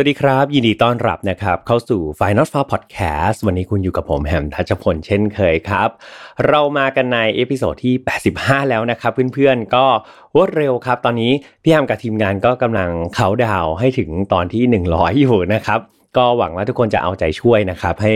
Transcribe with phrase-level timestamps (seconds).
[0.00, 5.88] วัสดีครับ ยินดีต้อนรับนะครับ เข้าสู่ Final f a r Podcast วันนี้คุณอยู่กับผมแฮมทัชพลเช่นเคยครับ
[6.48, 7.94] เรามากันใน episode ที่
[8.32, 9.84] 85 แล้วนะครับ เพื่อนๆ ก็
[10.34, 11.32] รวดเร็วครับ ตอนนี้
[11.62, 15.80] พี่แฮมกับทีมงานก็กำลังเขาดาวให้ถึงตอนที่ 100 อยู่นะครับ
[16.16, 18.12] ก็หวังว่าทุกคนจะเอาใจช่วยนะครับ ให้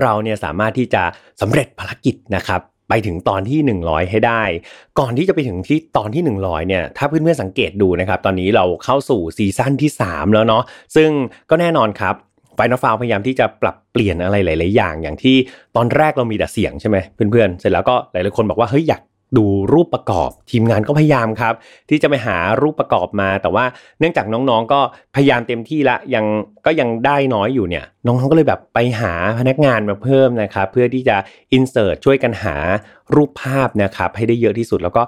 [0.00, 1.02] เราเนี่ยสามารถที่จะ
[1.40, 2.60] สำเร็จภารกิจนะครับ
[2.94, 4.42] ไปถึงตอนที่ 100 ให้ได้
[4.98, 10.62] ก่อนที่จะไปถึงที่ตอนที่ 100เนี่ยถ้าเพื่อนๆสังเกตดูนะครับ ตอนนี้เราเข้าสู่ season ที่ 3 แล้วเนาะ
[10.96, 11.10] ซึ่ง
[11.50, 12.14] ก็แน่นอนครับ
[12.54, 15.36] Final File พยายามที่จะปรับเปลี่ยนอะไรหลาย ๆ อย่าง อย่างที่
[15.76, 19.02] ตอนแรกเรามีแต่เสียงใช่ไหมเพื่อน ๆ เสร็จแล้วก็หลาย ๆ คนบอกว่าเฮ้ยอยาก
[19.36, 21.54] ดูรูปประกอบ ทีมงานก็พยายามครับ
[21.90, 23.64] ที่จะไปหารูปประกอบมา แต่ว่า
[23.98, 24.80] เนื่องจากน้องๆ ก็
[25.14, 26.24] พยายามเต็มที่ละยัง
[26.66, 31.16] ก็ยังได้น้อยอยู่เนี่ยน้องๆก็เลยแบบไปหาพนักงานมาเพิ่มนะครับเพื่อที่จะ
[31.52, 32.56] อินเสิร์ตช่วยกันหา
[33.14, 35.02] รูปภาพนะครับให้ได้เยอะที่สุดแล้วก็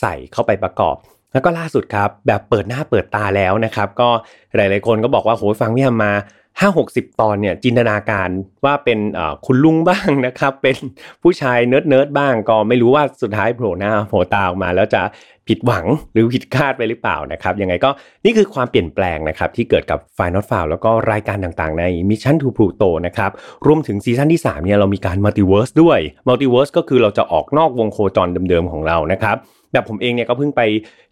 [0.00, 0.96] ใส่เข้าไปประกอบ
[1.32, 4.08] แล้วก็ล่าสุดครับแบบเปิดหน้าเปิดตาแล้วนะครับ ก็
[4.56, 6.12] หลาย ๆ คนก็บอกว่าโหฟังพี่ทำมา
[6.60, 8.28] ห้าหกสิบตอนเนี่ยจินตนาการ
[8.64, 8.98] ว่าเป็น
[9.46, 10.76] คุณลุงบ้างนะครับ เป็น
[11.22, 15.02] ผู้ชาย nerd nerd บ้างก็ไม่รู้ว่าสุดท้ายโผล่หน้าโผล่ตาออกมา แล้วจะ
[15.48, 17.90] ผิดหวังหรือผิดคาดไปหรือเปล่านะครับยังไงก็
[18.24, 23.30] นี่คือความเปลี่ยนแปลงนะครับ ที่เกิดกับ Final f i l e แล้วก็รายการต่างๆ ใน Mission to Pluto นะครับ
[23.66, 29.36] รวมถึง season ที่ 3 เนี่ยเรามีการ Multiverse ด้วย Multiverse ก็คือเราจะออกนอกวงโคจรเดิมๆของเรานะครับ
[29.72, 30.62] แบบผมเองเนี่ยก็เพิ่งไป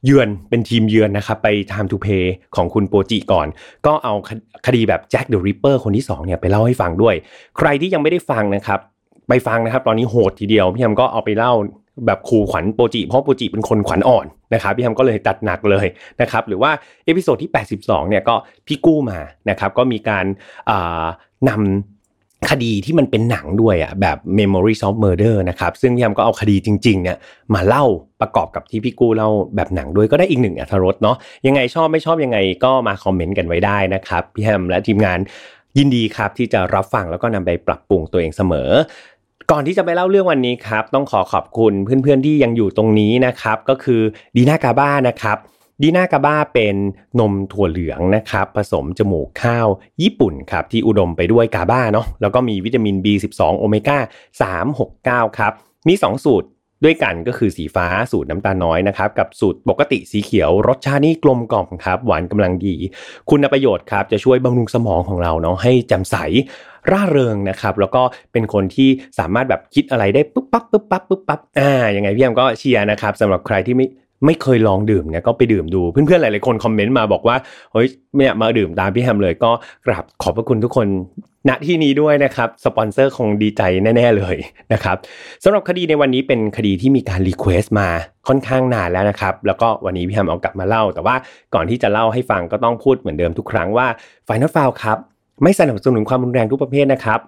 [0.04, 2.24] เยือนเป็นทีมเยือนนะครับไป Time to Pay
[2.56, 3.46] ของคุณโปจิก่อน
[3.86, 4.14] ก็เอา
[4.66, 7.14] คดีแบบ Jack the Ripper คนที่2เนี่ยไปเล่าให้ฟังด้วย
[7.58, 8.80] ใครที่ยังไม่ได้ฟังนะครับ
[9.28, 11.52] ไปฟังนะครับ ตอนนี้โหดทีเดียวพี่แฮมก็เอาไปเล่า
[12.06, 15.86] แบบขู่ขวัญโปจิเพราะโปจิเป็นคนขวัญอ่อนนะครับพี่แฮมก็เลยจัดหนักเลย
[16.20, 16.70] นะครับหรือว่า
[17.06, 17.50] episode ที่
[17.80, 18.34] 82เนี่ยก็
[18.66, 19.18] พี่กู้มา
[19.50, 20.24] นะครับก็มีการ
[21.48, 21.99] นำ
[22.48, 27.16] คดีที่มันเป็นหนังด้วยอะแบบ Memory of Murder นะครับซึ่งพี่แฮมก็เอาคดีจริงๆเนี่ย
[27.54, 27.84] มาเล่า
[28.20, 35.18] ประกอบกับที่พี่กู้เล่าแบบหนังด้วยก็ได้อีกหนึ่งอัธรสเนาะยังไงชอบไม่ชอบยังไงก็มาคอมเมนต์กันไว้ได้นะครับพี่แฮมและทีมงาน
[35.78, 38.70] ยินดีครับที่จะรับฟังแล้วก็นำไปปรับปรุงตัวเองเสมอ
[39.50, 44.00] ก่อนที่จะไปเล่าเรื่องวันนี้ครับ ต้องขอขอบคุณเพื่อนๆที่ยังอยู่ตรงนี้นะครับ ก็คือ
[44.36, 45.38] ดีน่ากาบ้านะครับ
[45.82, 46.76] ดีน่ากาบ้าเป็น
[47.20, 49.68] นมถั่วเหลืองนะครับ ผสมจมูกข้าว
[50.02, 53.98] ญี่ปุ่นครับ ที่อุดมไปด้วยกาบ้าเนาะแล้วก็มีวิตามิน B12 โอเมก้า
[55.28, 55.52] 369 ครับ
[55.88, 56.48] มี 2 สูตร
[56.84, 62.74] ด้วยกันก็คือสีฟ้าสูตรน้ำตาลน้อยนะครับ กับสูตรปกติสีเขียวรสชาตินี่กลมกล่อมครับ หวานกำลังดี
[63.30, 66.16] คุณประโยชน์ครับ จะช่วยบำรุงสมองของเราเนาะให้แจ่มใส
[66.90, 68.02] ร่าเริงนะครับ แล้วก็
[68.32, 73.86] เป็นคนที่สามารถแบบคิดอะไรได้ปุ๊บปั๊บปุ๊บปั๊บปุ๊บปั๊บอ่ายังไงพี่แอมก็เชียร์นะครับสำหรับใครที่ไม่
[74.26, 77.36] ไม่เคยลองดื่มเนี่ยก็ไปดื่มดูเพื่อนๆหลายๆคนคอมเมนต์มาบอกว่า
[77.72, 77.86] เฮ้ย
[78.16, 79.50] เนี่ยมาดื่มตามพี่แฮมเลยก็
[79.86, 80.86] กราบขอบพระคุณทุกคน
[81.48, 83.62] ณที่นี้ด้วยนะครับ สปอนเซอร์คงดีใจ
[83.96, 84.36] แน่ ๆ เลย
[84.72, 84.96] นะครับ
[85.44, 87.88] สำหรับคดีในวันนี้เป็นคดีที่มีการ request มา
[88.28, 91.14] ค่อนข้างนานแล้วนะครับ แล้วก็วันนี้พี่แฮมเอากลับมาเล่า แต่ว่า
[91.54, 93.86] ก่อนที่จะเล่าให้ฟังก็ต้องพูดเหมือนเดิมทุกครั้งว่า
[94.24, 94.98] Final File ครับ
[95.42, 97.20] ไม่สนับสนุนความรุนแรงทุกประเภทนะครับ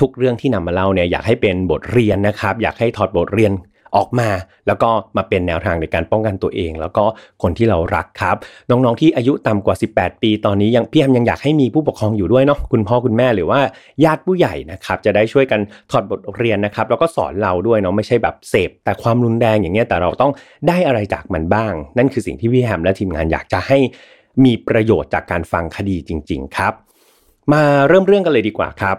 [0.00, 3.52] ทุกเรื่องที่นำมาเล่าเนี่ยอยากให้เป็นบทเรียนนะครับ อยากให้ถอดบทเรียน
[3.96, 4.28] ออกมา
[4.66, 7.04] แล้วก็มาเป็นแนวทางในการป้องกันตัวเอง แล้วก็
[7.42, 8.36] คนที่เรารักครับ
[8.70, 13.60] น้องๆที่อายุต่ำกว่า 18 ปีตอนนี้ยังพี่แอมยังอยากให้มีผู้ปกครองอยู่ด้วยเนาะคุณพ่อคุณแม่หรือว่า
[14.04, 20.32] ญาติผู้ใหญ่นะครับจะได้ช่วยกันถอดบทเรียนนะครับแล้วก็สอนเราด้วยเนาะไม่ใช่แบบเสพแต่ความรุนแรงอย่างเงี้ยแต่เราต้อง
[20.68, 23.78] ได้อะไรจากมันบ้าง นั่นคือสิ่งที่พี่แฮมและทีมงานอยากจะให้
[24.44, 26.72] มีประโยชน์จากการฟังคดีจริง ๆ ครับ
[27.52, 28.96] มาเริ่มเรื่องกันเลยดีกว่าครับ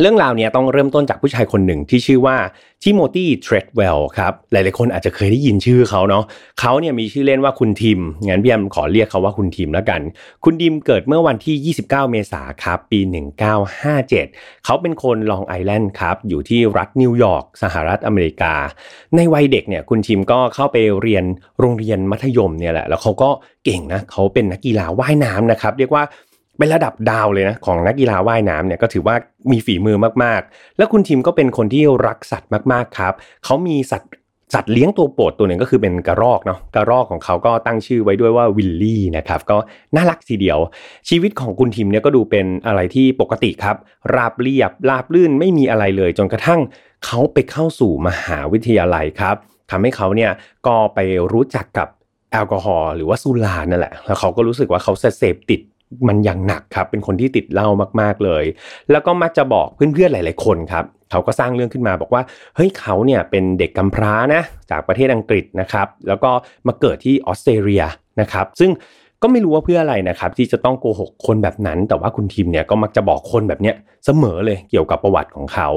[0.00, 2.36] เรื่องราวนี้ต้องเริ่มต้นจากผู้ชายคนหนึ่งที่ชื่อว่า
[2.82, 6.24] ทิโมธีเทรดเวลครับ หลายๆคนอาจจะเคยได้ยินชื่อเขาเนาะ
[6.60, 10.00] เขาเนี่ยมีชื่อเล่นว่าคุณทิม งั้นพี่แฮมขอเรียกเขาว่าคุณทิมแล้วกัน
[10.44, 13.00] คุณทิมเกิดเมื่อวันที่ 29 เมษาครับ ปี
[13.82, 18.54] 1957 เขาเป็นคนลองไอแลนด์ครับ อยู่ที่รัฐนิวยอร์กสหรัฐอเมริกา
[19.16, 21.24] ในวัยเด็กเนี่ยคุณทิมก็เข้าไปเรียน
[21.60, 23.30] โรงเรียนมัธยมเนี่ยแหละ แล้วเขาก็
[23.64, 26.04] เก่งนะ เขาเป็นนักกีฬาว่ายน้ำนะครับ เรียกว่า
[26.58, 29.16] เป็นระดับดาวเลยนะของนักกีฬาว่ายน้ำเนี่ยก็ถือว่า
[29.50, 33.14] มีฝีมือมากๆ แล้วคุณทิมก็เป็นคนที่รักสัตว์มากๆครับ
[33.44, 34.12] เขามีสัตว์
[34.54, 39.56] สัตว์เลี้ยงตัวโปรดตัวหนึ่งก็คือเป็นกระรอกเนาะกระรอกของเขาก็ตั้งชื่อไว้ด้วยว่าวิลลี่นะครับก็
[39.96, 40.58] น่ารักทีเดียว
[41.08, 43.76] ชีวิตของคุณทิมเนี่ยก็ดูเป็นอะไรที่ปกติครับ
[44.14, 46.60] ราบเรียบราบลื่นไม่มีอะไรเลย จนกระทั่ง
[47.04, 49.36] เขาไปเข้าสู่มหาวิทยาลัยครับ
[49.70, 50.30] ทำให้เขาเนี่ย
[50.66, 50.98] ก็ไป
[51.32, 51.88] รู้จักกับ
[52.32, 55.60] แอลกอฮอล์หรือว่าสุรานั่นแหละแล้วเขาก็รู้สึกว่าเขาเสพติด
[56.08, 57.68] มันอย่างหนักครับเป็นคนที่ติดเหล้า
[58.00, 58.44] มากๆเลย
[58.90, 62.22] แล้วก็มักจะบอกเพื่อนๆหลาย ๆคนครับเขาก็สร้างเรื่องขึ้นมาบอกว่า
[62.56, 66.30] เฮ้ยเขาเนี่ยเป็นเด็กกำพร้านะจากประเทศอังกฤษนะครับ แล้วก็
[66.66, 67.84] มาเกิดที่ออสเตรเลีย
[68.20, 68.70] นะครับ ซึ่ง
[69.22, 75.68] ก็ไม่รู้ว่าเพื่ออะไรนะครับ ที่จะต้องโกหกคนแบบนั้น แต่ว่าคุณทีมเนี่ยก็มักจะบอกคนแบบเนี้ยเสมอเลยเกี่ยวกับประวัติของเขา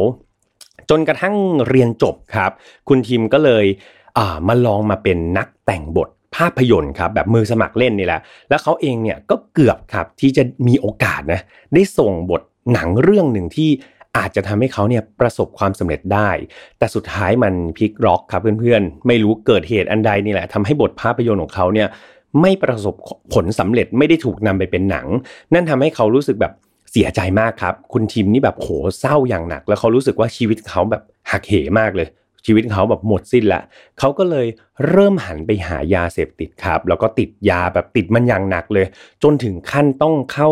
[0.89, 1.35] จนกระทั่ง
[1.69, 2.51] เรียนจบครับ
[2.89, 3.65] คุณทีมก็เลย
[4.47, 11.41] มาลองมาเป็นนักแต่งบท ภาพยนตร์ครับแบบมือสมัครเล่นนี่แหละ แล้วเขาเองเนี่ยก็เกือบครับที่จะมีโอกาสนะ
[11.73, 12.41] ได้ส่งบท
[12.73, 13.69] หนังเรื่องหนึ่งที่
[14.17, 16.29] อาจจะทำให้เขาเนี่ยประสบความสำเร็จได้
[16.77, 21.87] แต่สุดท้ายมันพลิกล็อกครับเพื่อนๆ ไม่รู้เกิดเหตุอันใดนี่แหละทำให้บทภาพยนตร์ของเขาเนี่ย
[22.41, 22.95] ไม่ประสบ
[23.33, 25.07] ผลสำเร็จไม่ได้ถูกนำไปเป็นหนัง
[25.53, 26.53] นั่นทำให้เขารู้สึกแบบ
[26.91, 28.69] เสียใจมากครับ คุณทีมนี่แบบโห
[28.99, 32.07] เศร้าอย่างหนัก แล้วเขารู้สึกว่าชีวิตเขาแบบหักเหมากเลย
[32.47, 33.61] ชีวิตเขาแบบหมดสิ้นละ
[33.99, 34.47] เขาก็เลย
[34.89, 38.85] เริ่มหันไปหายาเสพติดครับ แล้วก็ติดยาแบบติดมันอย่างหนักเลย
[39.23, 40.49] จนถึงขั้นต้องเข้า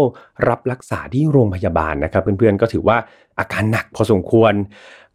[0.48, 2.98] รับรักษาที่โรงพยาบาลนะครับ เพื่อนๆก็ถือว่า
[3.40, 4.54] อาการหนักพอสมควร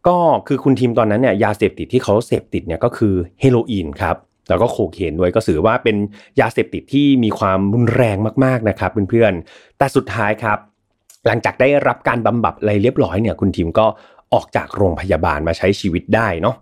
[0.07, 0.17] ก็
[0.49, 4.17] คือคุณทีมตอนนั้นเนี่ยยาเสพติดที่เขาเสพติดเนี่ยก็คือเฮโรอีนครับ
[4.49, 5.97] แล้วก็โคเคนด้วยก็ถือว่าเป็น
[6.41, 10.59] ยาเสพติดที่มีความรุนแรงมากๆนะครับเพื่อนๆแต่สุดท้ายครับ
[11.27, 13.87] หลังจากได้รับการบำบัดอะไรเรียบร้อยเนี่ยคุณทีมก็
[14.35, 16.57] ออกจากโรงพยาบาลมาใช้ชีวิตได้เนาะ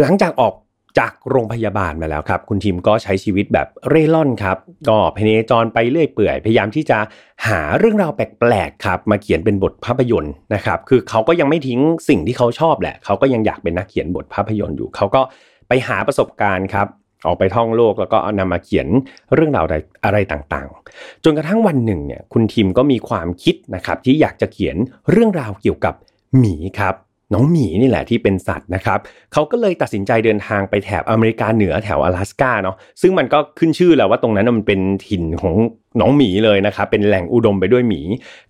[0.00, 0.54] หลังจากออก
[1.00, 4.56] จากโรงพยาบาลมาแล้วครับ คุณทีมก็ใช้ชีวิตแบบเร่ร่อนครับ
[4.88, 6.98] ก็พเนจรไปเรื่อยเปื่อย พยายามที่จะ
[7.46, 15.20] หาเรื่องราวแปลกๆครับ มาเขียนเป็นบทภาพยนตร์นะครับ คือเขาก็ยังไม่ทิ้งสิ่งที่เขาชอบแหละ เขาก็ยังอยากเป็นนักเขียนบทภาพยนตร์อยู่ เขาก็
[15.68, 16.86] ไปหาประสบการณ์ครับ
[17.26, 18.86] ออกไปท่องโลกแล้วก็เอานำมาเขียน
[19.34, 19.64] เรื่องราว
[20.04, 24.76] อะไรต่างๆ จนกระทั่งวันหนึ่งเนี่ย คุณทีมก็มีความคิดนะครับที่อยากจะเขียน
[25.10, 25.94] เรื่องราวเกี่ยวกับ
[26.38, 26.94] หมีครับ
[27.34, 28.98] น้องหมีนี่แหละที่เป็นสัตว์นะครับ
[29.32, 35.54] เขาก็เลยตัดสินใจเดินทางไปแถบอเมริกาเหนือแถว阿拉สกาเนาะซึ่งมันก็ขึ้นชื่อแล้วว่าตรงนั้นมันเป็นถิ่นของ
[36.00, 38.00] น้องหมีเลยนะครับเป็นแหล่งอุดมไปด้วยหมี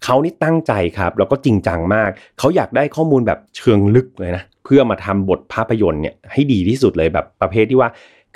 [0.05, 7.89] เขานี่ตั้งใจครับแล้วก็จริงจังมาก เขาอยากได้ข้อมูลแบบเชิงลึกเลยนะเพื่อมาทำบทภาพยนตร์เนี่ยให้ดีที่สุดเลยแบบประเภทที่ว่า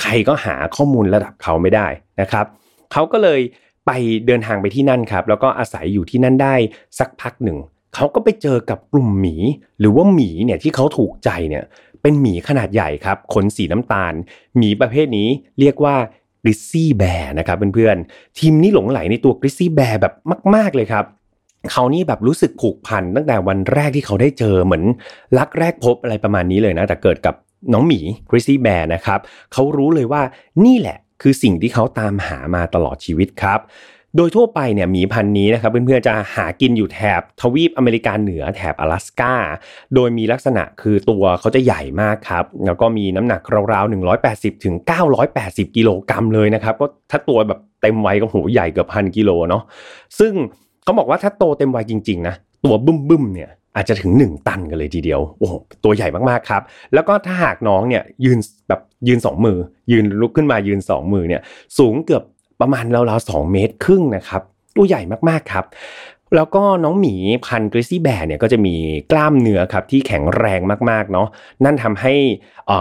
[0.02, 1.86] ใครก็หาข้อมูลระดับเขาไม่ได้
[2.20, 2.46] นะครับ
[2.92, 3.40] เขาก็เลย
[3.86, 3.90] ไป
[4.26, 6.54] เดินทางไปที่นั่นครับแล้วก็อาศัยอยู่ที่นั่นได้
[6.98, 7.58] สักพักหนึ่ง
[7.94, 9.36] เขาก็ไปเจอกับกลุ่มหมี
[9.80, 11.64] หรือว่าหมีเนี่ยที่เขาถูกใจเนี่ย
[12.02, 14.14] เป็นหมีขนาดใหญ่ครับขนสีน้ำตาล
[14.56, 15.28] หมีประเภทนี้
[15.60, 15.96] เรียกว่า
[16.42, 20.14] กริซซี่แบร์นะครับเพื่อนๆทีมนี้หลงไหลในตัวกริซซี่แบร์แบบ
[20.54, 21.04] มาก ๆเลยครับ
[21.70, 24.84] เขานี่แบบรู้สึกผูกพันตั้งแต่วันแรกที่เขาได้เจอเหมือน
[25.38, 27.34] รักแรกพบอะไรประมาณนี้เลยนะ แต่เกิดกับ
[27.72, 28.00] น้องหมี
[28.30, 29.20] คริสซี่แบร์นะครับ
[29.52, 30.22] เขารู้เลยว่า
[30.64, 33.60] นี่แหละคือสิ่งที่เขาตามหามาตลอดชีวิตครับ
[34.16, 39.34] โดยทั่วไปเนี่ยหมีพันธุ์นี้นะครับเพื่อนๆจะหากินอยู่แถบทวีปอเมริกาเหนือแถบ阿拉สกา
[39.94, 43.40] โดยมีลักษณะคือตัวเขาจะใหญ่มากครับ แล้วก็มีน้ำหนัก
[43.72, 43.90] ราวๆ
[44.24, 44.74] 180ถึง
[45.26, 49.62] 980 กิโลกรัมเลยนะครับ ก็ถ้าตัวแบบเต็มวัยก็โหใหญ่เกือบพันกิโลเนาะ
[50.18, 50.32] ซึ่ง
[50.84, 52.34] เขาบอกว่าถ้าโตเต็มวัยจริงๆนะ
[52.64, 55.52] ตัวบึ้มๆเนี่ยอาจจะถึง 1 ตันกันเลยทีเดียว โอ้โห
[55.84, 56.62] ตัวใหญ่มากๆครับ
[56.94, 58.38] แล้วก็ถ้าหากน้องเนี่ยยืน
[58.68, 59.58] แบบยืน 2 มือ
[59.92, 61.42] ยืนลุกขึ้นมายืน 2 มือเนี่ย
[61.78, 62.22] สูงเกือบ
[62.60, 64.42] ประมาณราวๆสองเมตรครึ่งนะครับ
[64.76, 65.64] ตัวใหญ่มากๆครับ
[66.36, 67.14] แล้วก็น้องหมี
[67.46, 68.74] พันกริซี่แบร์เนี่ยก็จะมี
[69.12, 70.60] กล้ามเนื้อครับที่แข็งแรง
[70.90, 71.28] มากๆเนาะ
[71.64, 72.14] นั่นทำให้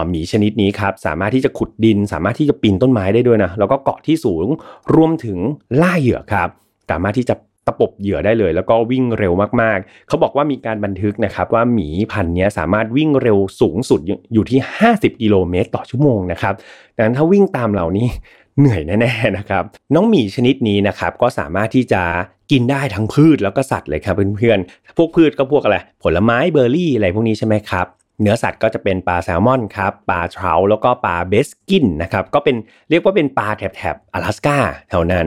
[0.08, 4.46] หมีชนิดนี้ครับสามารถที่จะขุดดิน สามารถที่จะปีนต้นไม้ได้ด้วยนะแล้วก็เกาะที่สูง
[4.94, 5.38] รวมถึง
[5.82, 6.48] ล่าเหยื่อครับ
[6.90, 7.34] สามารถที่จะ
[7.66, 14.00] ตะปบเหยื่อได้เลย แล้วก็วิ่งเร็วมากๆ เขาบอกว่ามีการบันทึกนะครับว่าหมีพันนี้สามารถวิ่งเร็วสูงสุด
[14.32, 16.54] อยู่ที่ 50 กิโลเมตรต่อชั่วโมงนะครับ
[16.96, 18.08] ดังนั้นถ้าวิ่งตามเหล่านี้
[18.58, 22.02] เหนื่อยแน่ๆนะครับน้องหมีชนิดนี้นะครับก็สามารถที่จะ
[22.50, 27.86] กินได้ทั้งพืชแล้วก็สัตว์เลยครับเพื่อนๆพวกพืชก็พวกอะไรผลไม้เบอร์รี่อะไรพวกนี้ใช่ไหมครับ
[28.20, 32.56] เนื้อสัตว์ก็จะเป็นปลาแซลมอนครับปลาเทราแล้วก็ปลาเบสกินนะครับก็เป็น
[32.90, 34.58] เรียกว่าเป็นปลาแถบแถบ阿拉สกา
[34.88, 35.26] แถวนั้น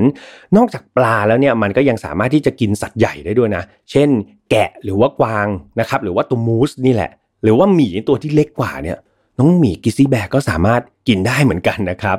[0.57, 4.09] นอกจากปลาแล้วเนี่ยมันก็ยังสามารถที่จะกินสัตว์ใหญ่ได้ด้วยนะ เช่น
[4.51, 5.47] แกะหรือว่ากวาง
[5.79, 7.11] นะครับหรือว่าตัวมูสนี่แหละ
[7.43, 8.97] หรือว่าหมีตัวที่เล็กกว่าเนี่ย
[9.39, 12.17] น้องหมีกิซี่แบกก็สามารถกินได้เหมือนกันนะครับ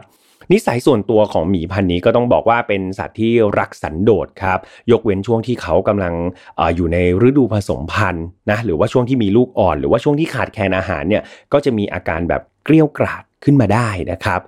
[0.52, 4.58] นิสัยส่วนตัวของหมีพันนี้ก็ต้องบอกว่าเป็นสัตว์ที่รักสันโดษครับ
[4.90, 6.14] ยกเว้นช่วงที่เขากำลัง
[6.58, 14.40] ออยู่ในฤดูผสมพันธุ์นะหรือว่าช่วงที่มีลูกอ่อน หรือว่าช่วงที่ขาดแคลนอาหารเนี่ยก็จะมีอาการแบบเกลี้ยวกราดขึ้นมาได้นะครับ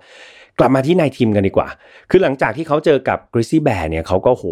[0.58, 1.68] กลับมาที่นายทีมกันดีกว่า
[2.10, 4.44] คือหลังจากที่เขาเจอกับกริซี่แบร์เนี่ยเขาก็โห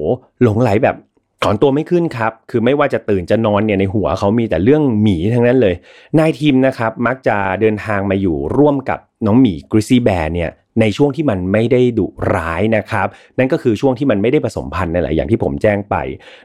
[0.43, 0.97] หลงไหลแบบ
[1.43, 5.75] ถอนตัวไม่ขึ้นครับ คือไม่ว่าจะตื่นจะนอนเนี่ยในหัวเขามีแต่เรื่องหมีทั้งนั้นเลย
[6.19, 13.06] นายทีมนะครับมักจะเดินทางมาอยู่ร่วมกับน้องหมีกริซี่แบร์เนี่ย ในช่วงที่มันไม่ได้ดุร้ายนะครับ
[13.38, 15.97] นั่นก็คือช่วงที่มันไม่ได้ผสมพันธุ์นั่นแหละอย่างที่ผมแจ้งไป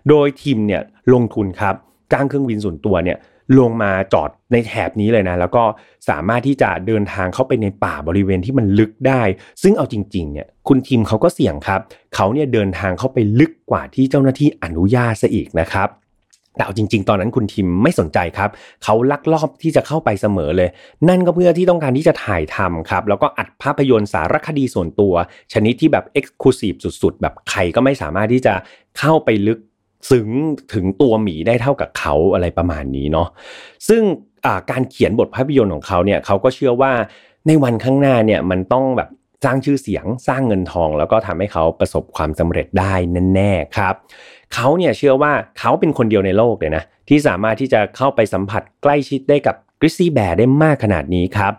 [0.09, 0.81] โดยทีมเนี่ย
[1.13, 1.75] ลงทุนครับ
[2.11, 3.17] จ้างเครื่องบินส่วนตัวเนี่ย
[3.59, 5.63] ลงมาจอดในแถบนี้เลยนะ แล้วก็
[6.09, 9.21] สามารถที่จะเดินทางเข้าไปในป่าบริเวณที่มันลึกได้
[9.61, 11.79] ซึ่งเอาจริงๆเนี่ยคุณทีมเขาก็เสี่ยงครับ
[12.15, 15.89] เขาเนี่ยเดินทางเข้าไปลึกกว่าที่เจ้าหน้าที่อนุญาตซะอีกนะครับ
[16.55, 18.49] แต่เอาจริง ๆ ตอนนั้นคุณทิมไม่สนใจครับ
[18.83, 20.69] เขาลักลอบที่จะเข้าไปเสมอเลย
[21.09, 25.13] นั่นก็เพื่อที่ต้องการที่จะถ่ายทำครับ แล้วก็อัดภาพยนตร์สารคดีส่วนตัว
[25.53, 28.53] ชนิดที่แบบเอ็กซ์คลูซีฟสุด ๆ แบบใครก็ไม่สามารถที่จะ
[28.99, 29.59] เข้าไปลึก
[30.11, 30.29] ซึ้ง
[30.73, 33.27] ถึงตัวหมีได้เท่ากับเขาอะไรประมาณนี้เนาะ
[33.87, 34.01] ซึ่ง
[34.71, 36.91] การเขียนบทภาพยนตร์ของเขาเนี่ยเขาก็เชื่อว่า
[37.47, 39.09] ในวันข้างหน้าเนี่ยมันต้องแบบ
[39.45, 42.93] สร้างชื่อเสียงสร้างเงินทอง แล้วก็ทำให้เขาประสบความสำเร็จได้
[43.33, 43.95] แน่ๆครับ
[44.53, 51.53] เขาเนี่ยเชื่อว่าเขาเป็นคนเดียวในโลกเลยนะที่สามารถที่จะเข้าไปสัมผัสใกล้ชิดได้กับ grizzly bear ได้มากขนาดนี้ครับ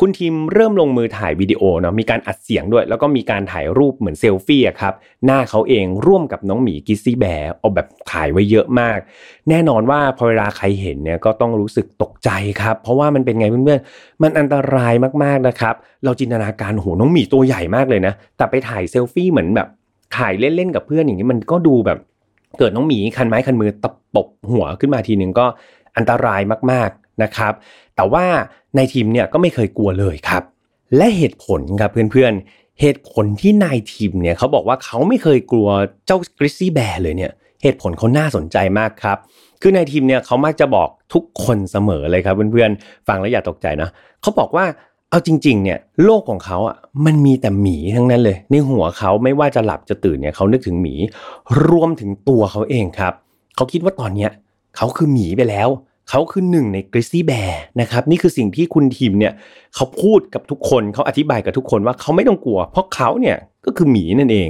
[0.00, 4.94] คุณทิมเริ่มลงมือถ่ายวิดีโอเนาะมีการอัดเสียงด้วย แล้วก็มีการถ่ายรูปเหมือนเซลฟี่ครับ
[5.26, 8.98] หน้าเขาเองร่วมกับน้องหมี grizzly bear เอาแบบถ่ายไว้เยอะมาก
[9.48, 12.30] แน่นอนว่าพอเวลาใครเห็นเนี่ยก็ต้องรู้สึกตกใจ
[12.62, 15.74] ครับ เพราะว่ามันเป็นไงเพื่อนๆมันอันตรายมากๆนะครับ
[16.04, 19.68] เราจินตนาการโหน้องหมีตัวใหญ่มากเลยนะ แต่ไปถ่ายเซลฟี่เหมือนแบบ
[20.16, 21.98] ถ่ายเล่นๆกับเพื่อนอย่างนี้มันก็ดูแบบ
[22.58, 25.46] เกิดน้องหมีคันไม้คันมือตะปบหัวขึ้นมาทีหนึ่งก็
[25.96, 27.52] อันตรายมากๆนะครับ
[27.96, 28.24] แต่ว่า
[28.76, 30.42] ในทีมเนี่ยก็ไม่เคยกลัวเลยครับ
[30.96, 35.68] และเหตุผลครับเพื่อนๆ เหตุผลที่นายทีมเนี่ยเขาบอกว่าเขาไม่เคยกลัว
[36.06, 37.32] เจ้ากริซซี่แบร์เลยเนี่ย
[37.62, 39.18] เหตุผลเขาน่าสนใจมากครับ
[39.62, 43.88] คือนายทีมเนี่ยเขามักจะบอกทุกคนเสมอเลยครับเพื่อนๆ ฟังแล้วอย่าตกใจนะ
[44.22, 44.64] เขาบอกว่า
[45.10, 50.94] เอาจริง ๆ เนี่ยโลกของเขาอะมันมีแต่หมีทั้งนั้นเลย ในหัวเขาไม่ว่าจะหลับจะตื่นเนี่ยเขานึกถึงหมี
[51.68, 53.12] รวมถึงตัวเขาเองครับ
[53.56, 54.30] เขาคิดว่าตอนเนี้ย
[54.76, 55.68] เขาคือหมีไปแล้ว
[56.10, 59.32] เขาคือหนึ่งในกริซซี่แบร์นะครับนี่คือสิ่งที่คุณทีมเนี่ย
[59.74, 64.48] เขาพูดกับทุกคนเขาอธิบายกับทุกคนว่าเขาไม่ต้องกลัว เพราะเขาเนี่ยก็คือหมีนั่นเอง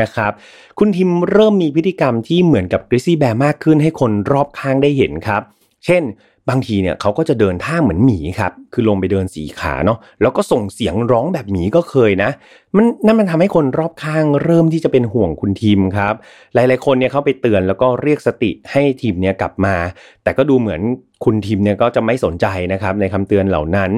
[0.00, 0.32] นะครับ
[0.78, 5.42] คุณทีมเริ่มมีพฤติกรรมที่เหมือนกับกริซซี่แบร์มากขึ้นให้คนรอบข้างได้เห็นครับ
[5.84, 6.02] เช่น
[6.48, 12.30] บางทีเนี่ยเขาก็จะเดินท่าเหมือนหมีครับ คือลงไปเดินสีขาเนาะ แล้วก็ส่งเสียงร้องแบบหมีก็เคยนะ
[12.76, 16.14] มันนั่นมันทำให้คนรอบข้างเริ่มที่จะเป็นห่วงคุณทีมครับ
[16.54, 19.74] หลายๆคนเนี่ยเขาไปเตือนแล้วก็เรียกสติให้ทีมเนี่ยกลับมา
[20.22, 20.80] แต่ก็ดูเหมือน
[21.24, 23.90] คุณทีมเนี่ยก็จะไม่สนใจนะครับในคำเตือนเหล่านั้น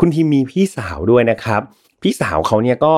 [0.00, 1.60] คุณทีมมีพี่สาวด้วยนะครับ
[2.02, 2.94] พี่สาวเขาเนี่ยก็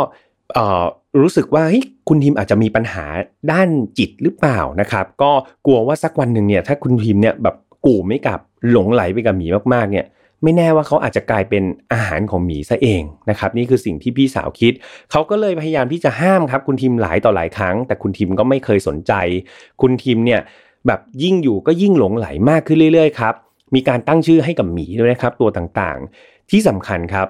[1.21, 1.63] รู้สึกว่า
[2.09, 3.05] คุณทีมอาจจะมีปัญหา
[3.53, 5.31] ด้านจิตหรือเปล่านะครับ ก็
[5.67, 10.07] กลัวว่าสักวันหนึ่งเนี่ยถ้าคุณทีมเนี่ยแบบกู่ไม่กลับ หลงไหลไปกับหมีมากๆเนี่ย
[10.43, 14.73] ไม่แน่ว่าเขาอาจจะกลายเป็นอาหารของหมีซะเองนะครับนี่คือสิ่งที่พี่สาวคิด
[15.11, 19.13] เขาก็เลยพยายามที่จะห้ามครับคุณทีมหลายต่อหลายครั้ง แต่คุณทีมก็ไม่เคยสนใจ
[19.81, 20.41] คุณทีมเนี่ย
[20.87, 23.35] แบบยิ่งอยู่ก็ยิ่งหลงไหลมากขึ้นเรื่อยๆครับ
[23.75, 27.29] มีการตั้งชื่อให้กับหมีด้วยนะครับตัวต่างๆ ที่สำคัญครับ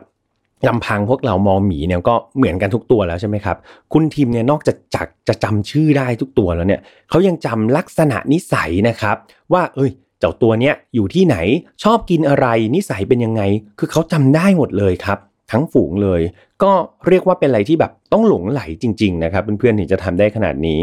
[0.68, 3.56] ลำพังพวกเรามองหมีเนี่ยก็เหมือนกันทุกตัวแล้วใช่ไหมครับ
[3.92, 9.16] คุณทีมเนี่ยนอกจากจะจะจำชื่อได้ทุกตัวแล้วเนี่ยเขายังจำลักษณะนิสัยนะครับ
[9.52, 9.90] ว่าเอ้ย
[10.24, 11.36] จ้าตัวเนี้ยอยู่ที่ไหน
[11.84, 13.42] ชอบกินอะไรนิสัยเป็นยังไง
[13.78, 15.18] คือเขาจำได้หมดเลยครับ
[15.52, 16.20] ทั้งฝูงเลย
[16.62, 16.72] ก็
[17.08, 20.82] เรียกว่าเป็นอะไรที่แบบต้องหลงไหลจริง ๆ นะครับเพื่อนๆถึงจะทำได้ขนาดนี้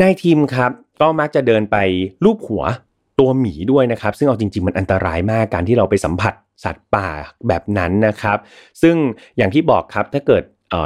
[0.00, 1.76] นายทีมครับก็มักจะเดินไป
[2.24, 2.64] ลูบหัว
[3.18, 7.08] ตัวหมีด้วยนะครับ ซึ่งเอาจริง ๆ มันอันตรายมากการที่เราไปสัมผัสสัตว์ป่า
[7.48, 8.38] แบบนั้นนะครับ
[8.82, 8.96] ซึ่ง
[9.36, 10.42] อย่างที่บอกครับถ้าเกิด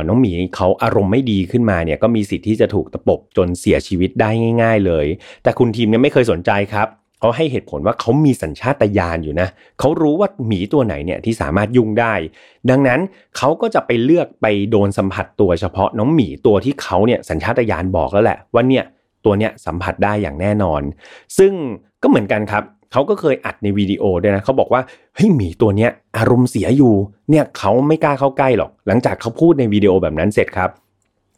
[0.08, 4.30] น้องหมีเขาอารมณ์ไม่ดีขึ้นมาเนี่ยก็มีสิทธิ์ที่จะถูกตะปบจนเสียชีวิตได้
[4.62, 5.06] ง่าย ๆ เลย
[5.42, 6.88] แต่คุณทีมเนี่ยไม่เคยสนใจครับ
[7.22, 9.48] เขาให้เหตุผลว่าเขามีสัญชาตญาณอยู่นะ
[9.80, 12.14] เขารู้ว่าหมีตัวไหนเนี่ยที่สามารถยุ่งได้
[12.70, 13.00] ดังนั้น
[13.36, 18.84] เขาก็จะไปเลือกไปโดนสัมผัสตัวเฉพาะน้องหมีตัวที่เขาเนี่ยสัญชาตญาณบอกแล้วแหละว่าเนี่ย
[19.24, 20.82] ตัวเนี้ยสัมผัสได้อย่างแน่นอน
[21.38, 21.52] ซึ่ง
[22.02, 22.62] ก็เหมือนกันครับ
[22.92, 24.82] เขาก็เคยอัดในวิดีโอด้วยนะเขาบอกว่า
[25.16, 26.94] เฮ้ยหมีตัวเนี้ยอารมณ์เสียอยู่
[27.30, 30.70] เนี่ยเขาไม่กล้าเข้าใกล้หรอก หลังจากเขาพูดในวิดีโอแบบนั้นเสร็จครับ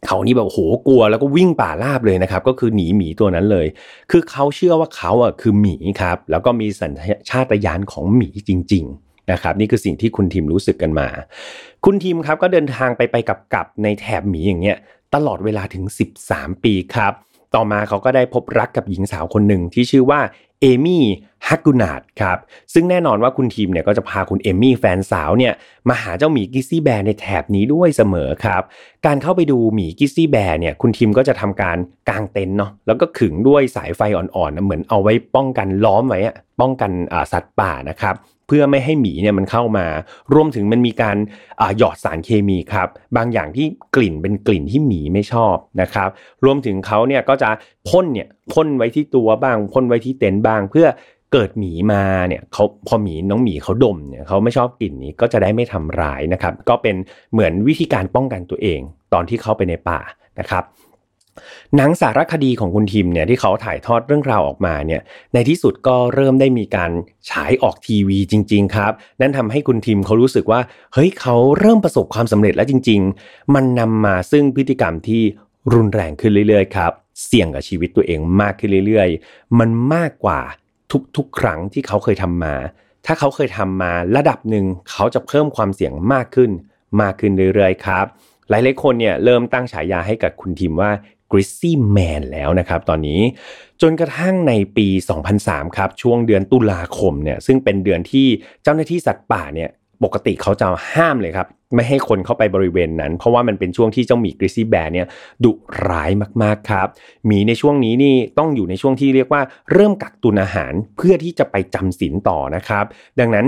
[0.07, 3.67] เขานี่แบบโหกลัวแล้วก็วิ่งป่าราบเลยนะครับ ก็คือหนีหมีตัวนั้นเลย
[4.11, 6.91] คือเขาเชื่อว่าเขาอะคือหมีครับ แล้วก็มีสัญ
[7.29, 11.07] ชาตญาณของหมีจริง ๆนะครับนี่คือสิ่งที่คุณทีมรู้สึกกันมา
[11.85, 14.77] คุณทีมครับก็เดินทางไปไปกับกับในแถบหมีอย่างเงี้ย
[15.15, 15.83] ตลอดเวลาถึง
[16.23, 17.13] 13 ปีครับ
[17.55, 20.19] ต่อมาเขาก็ได้พบรักกับหญิงสาวคนหนึ่งที่ชื่อว่า
[20.61, 21.05] เอมี่
[21.49, 22.37] ฮักกุนาดครับ
[22.73, 25.53] ซึ่งแน่นอนว่าคุณทีมเนี่ยก็จะพาคุณเอมี่แฟนสาวเนี่ย
[25.89, 28.63] มาหาเจ้าหมีกิซี่แบร์ในแถบนี้ด้วยเสมอครับ
[29.05, 31.77] การเข้าไปดูหมีกิซี่แบร์เนี่ยคุณทีมก็จะทำการ
[32.09, 36.91] กางเต็นท์เนาะแล้วก็ขึงด้วยสายไฟอ่อนๆเหมือนเอาไว้ป้องกันล้อมไว้อะป้องกัน
[37.31, 38.15] สัตว์ป่านะครับ
[38.47, 39.85] เพื่อไม่ให้หมีเนี่ยมันเข้ามา
[40.33, 41.17] รวมถึงมันมีการ
[41.77, 42.87] หยอดสารเคมีครับ
[43.17, 46.09] บางอย่างที่กลิ่นเป็นกลิ่นที่หมีไม่ชอบนะครับ
[46.45, 47.49] รวมถึงเขาเนี่ยก็จะ
[47.89, 50.87] พ่นเนี่ยพ่นไว้ที่ตัวบ้างพ่นไว้ที่เต็นท์บ้าง เพื่อ
[51.33, 56.95] เกิดหมีมาเนี่ยเขาพอหมีน้องหมีเขาดมเนี่ยเขาไม่ชอบกลิ่นนี้ก็จะได้ไม่ทำร้ายนะครับก็เป็น
[57.33, 58.79] เหมือนวิธีการป้องกันตัวเอง
[59.13, 59.99] ตอนที่เข้าไปในป่า
[60.39, 60.63] นะครับ
[61.75, 65.01] หนังสารคดีของคุณทิมเนี่ยที่เขาถ่ายทอดเรื่องราวออกมาเนี่ย
[65.33, 66.91] ในที่สุดก็เริ่มได้มีการ
[67.29, 70.61] ฉายออกทีวีจริง ๆ ครับ นั่นทำให้คุณทิมเขารู้สึกว่า
[70.93, 75.21] เฮ้ยเขาเริ่มประสบความสำเร็จแล้วจริง ๆ มันนำมาซึ่งพฤติกรรมที่
[75.73, 76.91] รุนแรงขึ้นเรื่อยๆครับ
[77.25, 80.39] เสี่ยงกับชีวิตตัวเองมากขึ้นเรื่อยๆ มันมากกว่า
[81.17, 82.55] ทุกๆ ครั้งที่เขาเคยทำมา
[83.05, 86.51] ถ้าเขาเคยทำมาระดับหนึ่งเขาจะเพิ่มความเสี่ยงมากขึ้น
[87.01, 88.05] มากขึ้นเรื่อยๆ ครับ
[88.49, 90.91] หลายๆคนเนี่ยเริ่มตั้งฉายาให้กับคุณทิมว่า
[91.35, 93.21] Grizzly Man แล้วนะครับตอนนี้
[93.81, 94.87] จนกระทั่งในปี
[95.33, 98.27] 2003 ครับ ช่วงเดือนตุลาคมเนี่ยซึ่งเป็นเดือนที่
[98.63, 99.69] เจ้าหน้าที่สัตว์ป่าเนี่ย
[100.03, 105.07] ปกติเขาจะห้ามเลยครับ ไม่ให้คนเข้าไปบริเวณนั้น เพราะว่ามันเป็นช่วงที่เจ้าหมีกริซซี่แบร์เนี่ย
[105.43, 105.51] ดุ
[105.89, 106.11] ร้าย
[106.43, 106.87] มากๆครับ
[107.25, 109.41] หมีในช่วงนี้นี่ต้องอยู่ในช่วงที่เรียกว่า
[109.73, 112.85] เริ่มกักตุนอาหารเพื่อที่จะไปจำศีลต่อนะครับ
[113.19, 113.45] ดังนั้น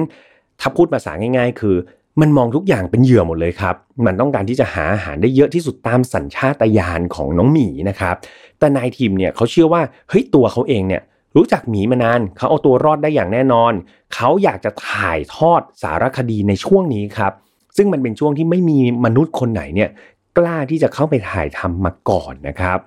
[0.61, 1.75] ถ้าพูดภาษาง่าย ๆ คือ
[2.21, 8.15] มันมองทุกอย่างเป็นเหยื่อหมดเลยครับ มันต้องการที่จะหาอาหารได้เยอะที่สุดตามสัญชาตญาณของน้องหมีนะครับ
[8.59, 11.01] แต่นายทีมเนี่ยเขาเชื่อว่าเฮ้ยตัวเขาเองเนี่ย
[11.35, 13.73] รู้จักหมีมานาน เขาเอาตัวรอดได้อย่างแน่นอน
[14.13, 17.33] เขาอยากจะถ่ายทอดสารคดีในช่วงนี้ครับ
[17.77, 19.89] ซึ่งมันเป็นช่วงที่ไม่มีมนุษย์คนไหนเนี่ย
[20.37, 22.79] กล้าที่จะเข้าไปถ่ายทำมาก่อนนะครับ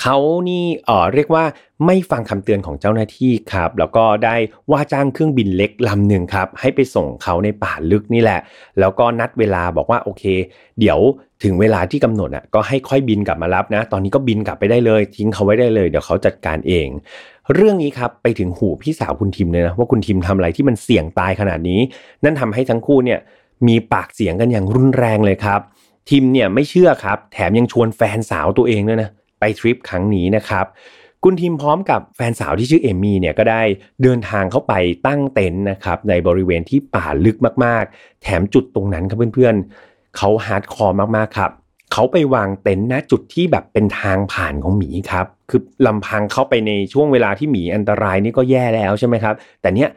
[0.00, 0.16] เขา
[0.48, 1.44] นี่เออเรียกว่า
[1.86, 4.36] ไม่ฟังคำเตือนของเจ้าหน้าที่ครับ แล้วก็ได้
[4.70, 8.40] ว่าจ้างเครื่องบินเล็กลำหนึ่งครับให้ไปส่งเขาในป่าลึกนี่แหละ
[8.80, 10.24] แล้วก็นัดเวลาบอกว่าโอเค
[10.80, 10.98] เดี๋ยว
[11.44, 16.88] ถึงเวลาที่กำหนดอะก็ให้ค่อยบินกลับมารับนะ ตอนนี้ก็บินกลับไปได้เลย ทิ้งเขาไว้ได้เลย เดี๋ยวเขาจัดการเอง
[17.54, 21.80] เรื่องนี้ครับไปถึงหูพี่สาวคุณทิมเลยนะว่าคุณทิมทำอะไรที่มันเสี่ยงตายขนาดนี้
[22.24, 23.18] นั่นทำให้ทั้งคู่เนี่ย
[23.68, 25.60] มีปากเสียงกันอย่างรุนแรงเลยครับ
[26.10, 30.66] ทิมเนี่ยไม่เชื่อครับ แถมยังชวนแฟนสาวตัวเองด้วยนะ ไปทริปครั้งนี้นะครับ
[31.24, 33.62] คุณทีมพร้อมกับแฟนสาวที่ชื่อเอมี่เนี่ยก็ได้
[34.02, 34.72] เดินทางเข้าไป
[35.06, 41.50] ตั้งเต็นท์นะครับในบริเวณที่ป่าลึกมากๆ แถมจุดตรงนั้นครับเพื่อนๆเขา hardcore มากๆครับ
[41.92, 49.88] เขาไปวางเต็นท์ณจุดที่แบบเป็นทางผ่านของหมีครับคือลำพังเข้าไปในช่วงเวลาที่หมีอันตรายนี่ก็แย่แล้วใช่ไหมครับ แต่เนี้ย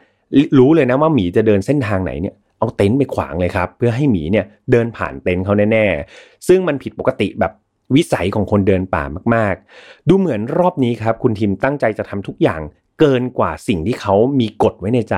[0.58, 7.52] รู้เลยนะว่าหมีจะเดินเส้นทางไหนเนี่ยเอาเต็นท์ไปขวางเลยครับ เพื่อให้หมีเนี่ยเดินผ่านเต็นท์เขาแน่ๆ ซึ่งมันผิดปกติแบบ
[7.94, 12.60] วิสัยของคนเดินป่ามากๆ ดูเหมือนรอบนี้ครับคุณทิมตั้งใจจะทำทุกอย่าง
[13.00, 15.16] เกินกว่าสิ่งที่เขามีกฎไว้ในใจ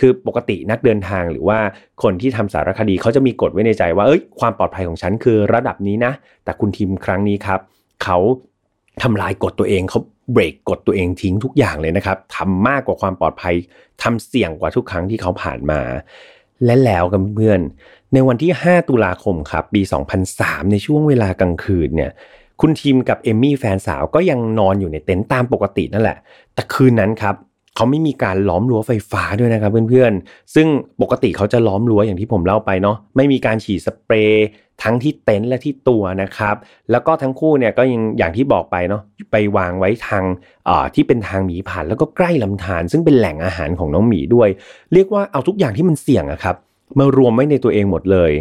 [0.00, 1.58] คือปกตินักเดินทางหรือว่า
[2.02, 6.12] คนที่ทำสารคดีเขาจะมีกฎไว้ในใจว่าเอ้ยความปลอดภัยของฉันคือระดับนี้นะ
[6.44, 7.60] แต่คุณทีมครั้งนี้ครับ
[8.04, 8.18] เขา
[9.02, 10.00] ทำลายกฎตัวเองเขา
[10.32, 13.54] เบรกกฎตัวเองทิ้งทุกอย่างเลยนะครับทำมากกว่าความปลอดภัย
[14.02, 15.80] ทำเสี่ยงกว่าทุกครั้งที่เขาผ่านมา
[16.64, 17.60] และแล้วกันเพื่อน
[18.12, 19.82] ในวันที่ 5 ตุลาคมครับปี
[20.26, 22.10] 2003 ในช่วงเวลากลางคืนเนี่ย
[22.60, 26.18] คุณทีมกับเอมมี่แฟนสาวก็ยังนอนอยู่ในเต็นท์ตามปกตินั่นแหละ
[26.54, 27.34] แต่คืนนั้นครับ
[27.75, 30.67] เขาไม่มีการล้อมรั้วไฟฟ้าด้วยนะครับเพื่อนๆ ซึ่ง
[31.01, 34.47] ปกติเขาจะล้อมรั้วอย่างที่ผมเล่าไปเนาะไม่มีการฉีดสเปรย์
[34.83, 36.55] ทั้งที่เต็นท์และที่ตัวนะครับ
[36.91, 39.01] แล้วก็ทั้งคู่เนี่ยก็ยังอย่างที่บอกไปเนาะ
[39.31, 40.23] ไปวางไว้ทาง
[40.95, 44.49] ที่เป็นทางหมีผ่านแล้วก็ใกล้ลำธารซึ่งเป็นแหล่งอาหารของน้องหมีด้วย
[44.93, 46.55] เรียกว่าเอาทุกอย่างที่มันเสี่ยงอะครับ
[46.99, 48.31] มารวมไว้ในตัวเองหมดเลย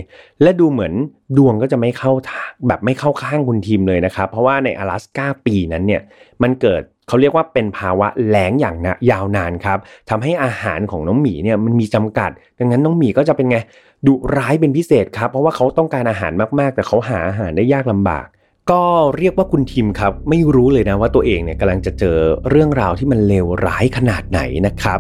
[0.43, 0.93] และดูเหมือน
[1.37, 6.03] ดวงก็จะไม่เข้าทางแบบไม่เข้าข้างคุณทีมเลยนะครับ เพราะว่าใน阿拉斯กาปีนั้นเนี่ย
[6.43, 9.78] มันเกิด เขาเรียกว่าเป็นภาวะแหลงอย่างนะยาวนานครับ
[10.10, 13.58] ทำให้อาหารของน้องหมีเนี่ยมันมีจำกัด ดังนั้นน้องหมีก็จะเป็นไง
[14.08, 18.26] ดุร้ายเป็นพิเศษครับ เพราะว่าเขาต้องการอาหารมากๆ แต่เขาหาอาหารได้ยากลำบาก
[18.72, 18.84] ก็
[19.18, 22.18] เรียกว่าคุณทีมครับไม่รู้เลยนะว่าตัวเองเนี่ยกำลังจะเจอ
[22.50, 25.00] เรื่องราวที่มันเลวร้ายขนาดไหนนะครับ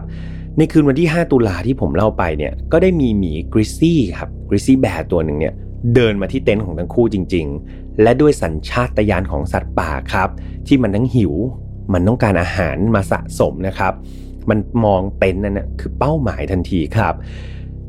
[0.57, 5.53] ในคืนวันที่ 5 ตุลาที่ผมเล่าไปเนี่ยก็ได้มีหมีกริซซี่ครับกริซซี่แบร์ตัวหนึ่งเนี่ย
[5.95, 10.29] เดินมาที่เต็นท์ของทั้งคู่จริง ๆ และด้วยสัญชาตญาณของสัตว์ป่าครับ
[10.67, 11.33] ที่มันทั้งหิว
[11.93, 13.93] มันต้องการอาหารมาสะสมนะครับ
[14.49, 17.13] มันมองเต็นท์นั่นนะคือเป้าหมายทันทีครับ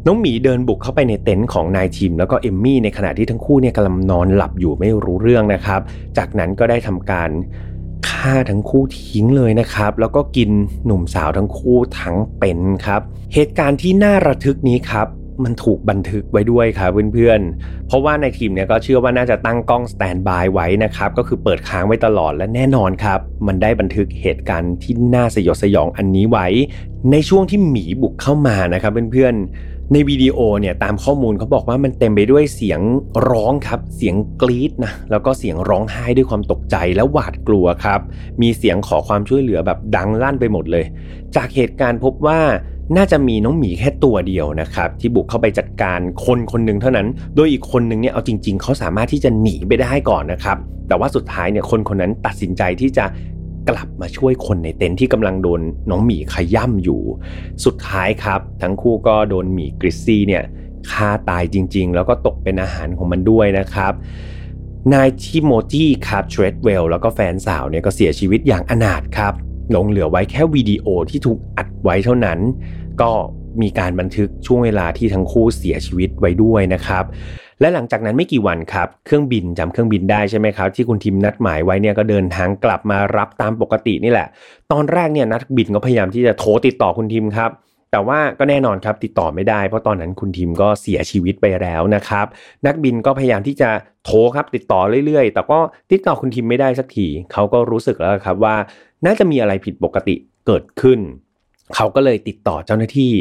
[0.06, 5.80] น้องหมีเดินบุกเข้าไปในเต็นท์ของนายทีมแล้วก็เอมมี่ในขณะที่ทั้งคู่เนี่ยกำลังนอนหลับอยู่ไม่รู้เรื่องนะครับ
[6.18, 7.30] จากนั้นก็ได้ทำการ
[8.08, 10.50] ฆ่าทั้งคู่ทิ้งเลยนะครับ แล้วก็กิน
[10.86, 13.00] หนุ่มสาวทั้งคู่ทั้งเป็นครับ
[13.34, 15.06] เหตุการณ์ที่น่าระทึกนี้ครับ
[15.44, 26.46] มันถูกบันทึกไว้ด้วยครับเพื่อนๆ เพราะว่าในทีมเนี่ยก็เชื่อว่าน่าจะตั้งกล้องสแตนบายไว้นะครับ ก็คือเปิดค้างไว้ตลอดและแน่นอนครับ มันได้บันทึกเหตุการณ์ที่น่าสยดสยองอันนี้ไว้
[27.10, 32.80] ในช่วงที่หมีบุกเข้ามานะครับเพื่อนๆ ในวิดีโอเนี่ยตามข้อมูลเขาบอกว่ามันเต็มไปด้วยเสียง
[33.30, 38.00] ร้องครับ เสียงกรี๊ดนะแล้วก็เสียงร้องไห้ด้วยความตกใจและหวาดกลัวครับ
[38.42, 40.84] มีเสียงขอความช่วยเหลือแบบดังลั่นไปหมดเลย
[41.36, 42.40] จากเหตุการณ์พบว่า
[42.96, 50.56] น่าจะมีน้องหมีแค่ตัวเดียวนะครับ ที่บุกเข้าไปจัดการคนคนหนึ่งเท่านั้น โดยอีกคนหนึ่งเนี่ยเอาจริง ๆเขาสามารถที่จะหนีไปได้ก่อนนะครับ
[50.88, 53.04] แต่ว่าสุดท้ายเนี่ยคนคนนั้นตัดสินใจที่จะ
[53.68, 57.02] กลับมาช่วยคนในเต็นท์ที่กำลังโดนน้องหมีขย่ำอยู่
[57.64, 60.42] สุดท้ายครับ ทั้งคู่ก็โดนหมีกริซซี่เนี่ย
[60.90, 63.92] ฆ่าตายจริง ๆ แล้วก็ตกเป็นอาหารของมันด้วยนะครับ
[64.94, 69.34] นายทิโมธีคาร์เทรดเวลแล้วก็แฟนสาวเนี่ยก็เสียชีวิตอย่างอนาถครับ
[69.70, 72.38] หลงเหลือไว้แค่วิดีโอที่ถูกอัดไว้เท่านั้น
[73.00, 73.10] ก็
[73.62, 77.04] มีการบันทึกช่วงเวลาที่ทั้งคู่เสียชีวิตไว้ด้วยนะครับ
[77.60, 84.28] และหลังจากนั้นไม่กี่วันครับ เครื่องบินจำเครื่องบินได้ใช่ไหมครับ ที่คุณทิมนัดหมายไว้เนี่ยก็เดินทางกลับมารับตามปกตินี่แหละ
[84.72, 87.50] ตอนแรกเนี่ยนักบินก็พยายามที่จะโทรติดต่อคุณทิมครับ
[87.92, 92.26] แต่ว่าก็แน่นอนครับติดต่อไม่ได้เพราะตอนนั้นคุณทิมก็เสียชีวิตไปแล้วนะครับ
[92.66, 93.70] นักบินก็พยายามที่จะ
[94.04, 95.58] โทรครับติดต่อเรื่อยๆ แต่ก็
[95.92, 98.56] ติดต่อคุณทิมไม่ได้สักทีเขาก็รู้สึกแล้วครับว่า
[99.06, 100.14] น่าจะมีอะไรผิดปกติ
[100.46, 100.98] เกิดขึ้น
[101.74, 103.12] เขาก็เลยติดต่อเจ้าหน้าที่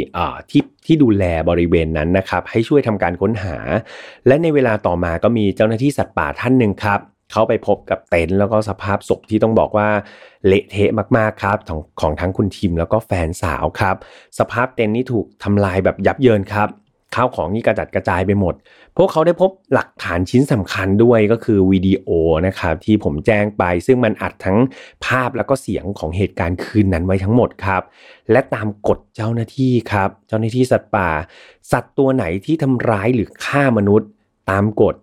[0.51, 3.57] ที่ที่ดูแลบริเวณนั้นนะครับ ให้ช่วยทำการค้นหา
[4.27, 6.99] และในเวลาต่อมาก็มีเจ้าหน้าที่สัตว์ป่าท่านหนึ่งครับ
[7.31, 9.89] เขาไปพบกับเต็นท์แล้วก็สภาพศพที่ต้องบอกว่า
[10.47, 13.95] เละเทะมากๆครับของของทั้งคุณทิมแล้วก็แฟนสาวครับ
[14.39, 16.69] สภาพเต็นท์นี่ถูกทำลายแบบยับเยินครับ
[17.15, 18.55] ข้าวของนี่กระจัดกระจายไปหมด
[18.97, 22.07] พวกเขาได้พบหลักฐานชิ้นสำคัญด้วยก็คือวิดีโอ
[22.47, 24.57] นะครับที่ผมแจ้งไป ซึ่งมันอัดทั้ง
[25.05, 27.81] ภาพแล้วก็เสียงของเหตุการณ์คืนนั้นไว้ทั้งหมดครับ
[28.31, 31.09] และตามกฎเจ้าหน้าที่ครับ เจ้าหน้าที่สัตว์ป่า
[31.71, 34.09] สัตว์ตัวไหนที่ทำร้ายหรือฆ่ามนุษย์
[34.51, 34.95] ตามกฎ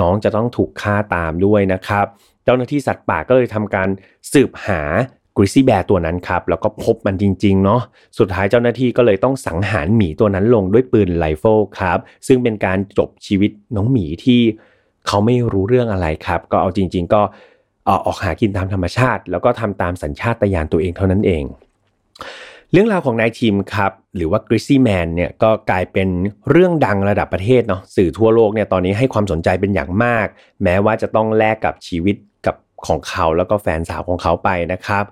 [0.00, 2.06] น้องจะต้องถูกฆ่าตามด้วยนะครับ
[2.44, 3.88] เจ้าหน้าที่สัตว์ป่าก็เลยทำการ
[4.32, 4.82] สืบหา
[5.36, 7.80] grizzly bear ตัวนั้นครับ แล้วก็พบมันจริงๆเนาะ
[8.18, 14.40] สุดท้ายเจ้าหน้าที่ก็เลยต้องสังหารหมีตัวนั้นลงด้วยปืนไรเฟิลครับ ซึ่งเป็นการจบชีวิตน้องหมีที่
[15.06, 17.22] เขาไม่รู้เรื่องอะไรครับ ก็เอาจริง ๆ ก็
[17.88, 21.44] ออกหากินตามธรรมชาติ แล้วก็ทำตามสัญชาตญาณตัวเองเท่านั้นเอง
[22.74, 26.08] เรื่องราวของนายทิมครับหรือว่า Grizzly Man เนี่ยก็กลายเป็น
[26.50, 30.26] เรื่องดังระดับประเทศเนาะสื่อทั่วโลกเนี่ยตอนนี้ให้ความสนใจเป็นอย่างมาก
[30.62, 32.56] แม้ว่าจะต้องแลกกับชีวิตกับ
[32.86, 35.04] ของเขาแล้วก็แฟนสาวของเขาไปนะครับ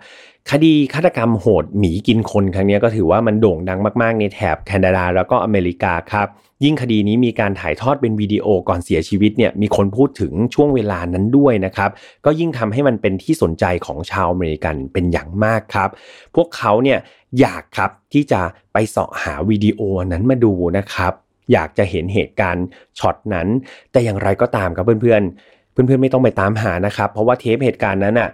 [0.50, 6.28] คดีฆาตกรรมโหดหมีกินคนครั้งนี้ก็ถือว่ามันโด่งดังมากๆในแถบแคนาดาแล้วก็อเมริกาครับ
[6.64, 11.90] ยิ่งคดีนี้มีการถ่ายทอดเป็นวิดีโอก่อนเสียชีวิตเนี่ยมีคนพูดถึงช่วงเวลานั้นด้วยนะครับ
[12.24, 15.90] ก็ยิ่งทำให้มันเป็นที่สนใจของชาวอเมริกันเป็นอย่างมากครับ
[16.34, 16.98] พวกเขาเนี่ย
[17.40, 18.40] อยากครับที่จะ
[18.72, 19.80] ไปเสาะหาวิดีโอ
[20.12, 21.12] นั้นมาดูนะครับ
[21.52, 22.66] อยากจะเห็นเหตุการณ์
[22.98, 23.48] ช็อตนั้น
[23.92, 28.28] แต่อย่างไรก็ตามครับเพื่อนๆเพื่อนๆไม่ต้องไปตามหานะครับ เพราะว่าเทปเหตุการณ์นั้นอะ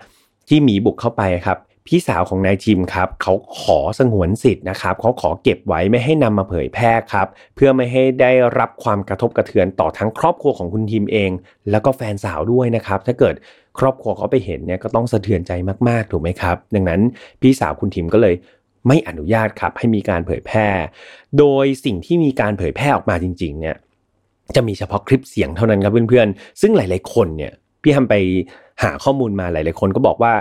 [0.49, 11.31] ที่หมีบุกเข้าไปครับ พี่สาวของนายจิมครับเขาขอสงวนสิทธิ์นะครับเขาขอเก็บไว้ไม่ให้นำมาเผยแพร่ครับ เพื่อไม่ให้ได้รับความกระทบกระเทือนต่อทั้งครอบครัวของคุณทีมเอง
[11.71, 13.35] แล้วก็แฟนสาวด้วยนะครับ ถ้าเกิด
[13.79, 15.53] ครอบครัวเขาไปเห็นเนี่ยก็ต้องสะเทือนใจ
[15.89, 17.01] มากๆถูกไหมครับ ดังนั้น
[17.41, 18.35] พี่สาวคุณทีมก็เลย
[18.89, 20.67] ไม่อนุญาตครับให้มีการเผยแพร่
[21.39, 23.77] โดยสิ่งที่มีการเผยแพร่ออกมาจริง ๆ เนี่ย
[24.57, 28.15] จะมีเฉพาะคลิปเสียงเท่านั้นครับเพื่อนๆ ซึ่งหลาย ๆ คนเนี่ยพี่ทำไป
[28.83, 30.33] หาข้อมูลมาหลาย ๆ คนก็บอกว่า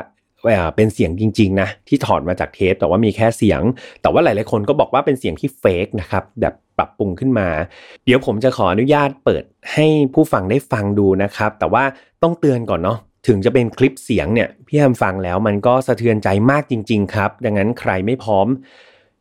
[0.76, 3.62] เป็นเสียงจริงๆนะที่ถอดมาจากเทปแต่ว่ามีแค่เสียง
[4.02, 7.48] แต่ว่าหลายๆคนก็บอกว่าเป็นเสียงที่เฟกนะครับแบบปรับปรุงขึ้นมา
[8.06, 11.84] เดี๋ยวผมจะขออนุญาตเปิดให้ผู้ฟังได้ฟังดูนะครับ แต่ว่า
[12.24, 18.48] ต้องเตือนก่อนเนาะถึงจะเป็นคลิปเสียงเนี่ยพี่แฮมฟังแล้วมันก็สะเทือนใจมากจริง ๆ ครับ ดังนั้นใครไม่พร้อม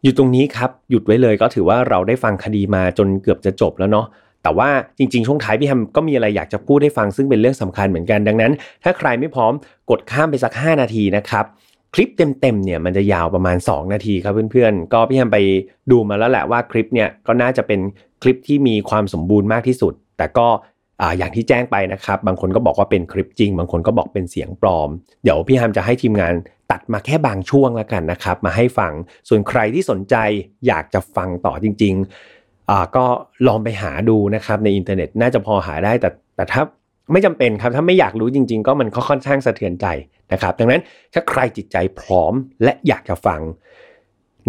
[0.03, 4.07] อยู่ตรงนี้ครับ หยุดไว้เลยก็ถือว่าเราได้ฟังคดีมาจนเกือบจะจบแล้วเนาะ
[4.47, 8.53] แต่ว่าจริงๆ ช่วงท้ายพี่แฮมก็มีอะไรอยากจะพูดให้ฟังซึ่งเป็นเรื่องสำคัญเหมือนกันดังนั้น
[8.85, 9.53] ถ้าใครไม่พร้อม
[9.91, 11.45] กดข้ามไปสัก 5 นาทีนะครับ
[11.95, 12.09] คลิป
[12.41, 15.39] เต็มๆเนี่ยมันจะยาวประมาณ 2 นาทีครับเพื่อนๆ ก็พี่แฮมไป
[15.91, 17.81] ดูมาแล้วแหละว่าคลิปเนี่ยก็น่าจะเป็น
[18.23, 20.47] คลิปที่มีความสมบูรณ์มากที่สุด แต่ก็
[21.19, 24.89] อย่างที่แจ้งไปนะครับ บางคนก็บอกว่าเป็นคลิปจริง บางคนก็บอกเป็นเสียงปลอม
[25.23, 26.35] เดี๋ยวพี่แฮมจะให้ทีมงาน
[26.71, 28.93] ตัดมาแค่บางช่วงแล้วกันนะครับ มาให้ฟัง
[29.29, 30.17] ส่วนใครที่สนใจ
[30.67, 32.36] อยากจะฟังต่อจริง ๆ
[32.97, 33.05] ก็
[33.47, 36.63] ลองไปหาดูนะครับในอินเทอร์เน็ตน่าจะพอหาได้แต่แต่ถ้า
[37.13, 39.87] ไม่จำเป็นครับถ้าไม่อยากรู้จริง ๆ ก็มันค่อนข้างสะเทือนใจ
[40.33, 42.33] นะครับ ดังนั้นถ้าใครจิตใจพร้อม
[42.65, 43.41] และอยากจะฟัง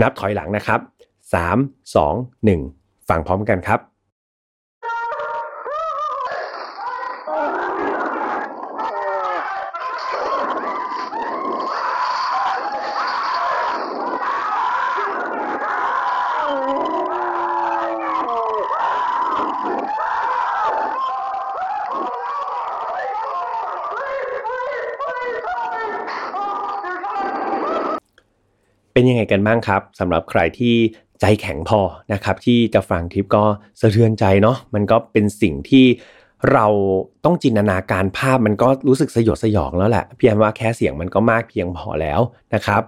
[0.01, 0.79] นับถอยหลังนะครับ
[1.33, 3.79] 3 2 1 ฟังพร้อมกันครับ
[28.97, 30.75] เป็นยังไงกันบ้างครับสำหรับใครที่
[31.19, 31.81] ใจแข็งพอ
[32.13, 33.43] นะครับ ที่จะฟังคลิปก็
[33.81, 35.85] สะเทือนใจเนาะมันก็เป็นสิ่งที่
[36.51, 36.65] เรา
[37.25, 42.19] ต้องจินตนาการภาพมันก็รู้สึกสยดสยองแล้วแหละเพียงว่าแค่เสียงมันก็มากเพียงพอแล้ว
[42.53, 42.81] นะครับ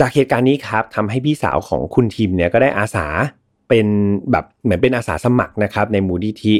[0.00, 3.06] จากเหตุการณ์นี้ครับทำให้พี่สาวของคุณทีมเนี่ยก็ได้อาสา
[3.68, 3.86] เป็น
[4.30, 6.54] แบบเหมือนเป็นอาสาสมัครนะครับในมูลนิธิ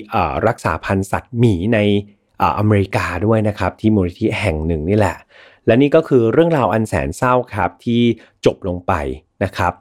[0.46, 1.78] รักษาพันธุ์สัตว์หมีใน
[2.58, 5.16] อเมริกาด้วยนะครับ ที่มูลนิธิแห่งหนึ่งนี่แหละ
[5.66, 8.02] และนี่ก็คือเรื่องราวอันแสนเศร้าครับที่
[8.46, 8.92] จบลงไป
[9.44, 9.72] นะครับ